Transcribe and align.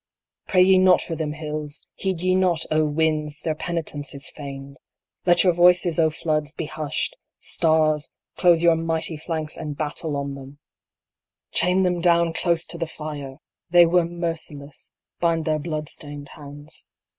Pray 0.47 0.63
ye 0.63 0.79
not 0.79 0.99
for 0.99 1.13
them, 1.15 1.33
hills! 1.33 1.87
Heed 1.93 2.21
ye 2.21 2.33
not, 2.33 2.65
O 2.71 2.87
winds, 2.87 3.41
their 3.41 3.53
penitence 3.53 4.15
is 4.15 4.31
feigned! 4.31 4.79
Let 5.27 5.43
your 5.43 5.53
voices, 5.53 5.99
O 5.99 6.09
floods, 6.09 6.53
be 6.55 6.65
hushed! 6.65 7.15
stars, 7.37 8.09
close 8.35 8.63
your 8.63 8.75
mighty 8.75 9.15
flanks, 9.15 9.55
and 9.55 9.77
battle 9.77 10.17
on 10.17 10.33
them 10.33 10.57
1 11.53 11.53
46 11.53 11.53
BATTLE 11.53 11.53
OF 11.53 11.53
THE 11.53 11.53
STARS. 11.53 11.61
Chain 11.61 11.83
them 11.83 12.01
down 12.01 12.33
close 12.33 12.65
to 12.65 12.77
the 12.79 12.87
fire! 12.87 13.35
They 13.69 13.85
were 13.85 14.05
merciless, 14.05 14.91
bind 15.19 15.45
their 15.45 15.59
blood 15.59 15.87
stained 15.87 16.29
hands. 16.29 16.87